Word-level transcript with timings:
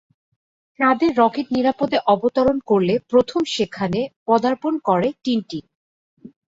চাঁদে 0.79 1.07
রকেট 1.17 1.47
নিরাপদে 1.51 1.97
অবতরণ 2.13 2.57
করলে 2.69 2.93
প্রথম 3.11 3.41
সেখানে 3.55 3.99
পদার্পণ 4.27 4.73
করে 4.87 5.07
টিনটিন। 5.23 5.65